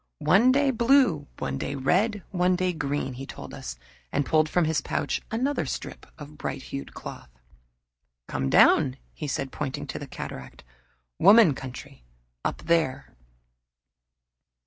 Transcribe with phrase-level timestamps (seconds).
[0.17, 3.77] "One day blue one day red one day green," he told us,
[4.11, 7.29] and pulled from his pouch another strip of bright hued cloth.
[8.27, 10.63] "Come down," he said, pointing to the cataract.
[11.19, 12.03] "Woman Country
[12.43, 13.13] up there."